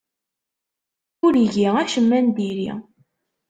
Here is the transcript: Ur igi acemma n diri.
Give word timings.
Ur 1.25 1.33
igi 1.43 1.65
acemma 1.81 2.19
n 2.25 2.27
diri. 2.35 2.71